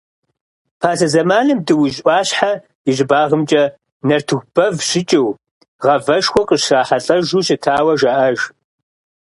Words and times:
Пасэ 0.79 1.07
зэманым 1.13 1.59
Дуужь 1.67 1.99
ӏуащхьэ 2.03 2.51
и 2.89 2.91
щӏыбагъымкӏэ 2.95 3.63
нартыху 4.07 4.47
бэв 4.53 4.75
щыкӏыу, 4.87 5.37
гъавэшхуэ 5.81 6.41
къыщрахьэлӏэжу 6.49 7.45
щытауэ 7.45 7.93
жаӏэж. 8.01 8.39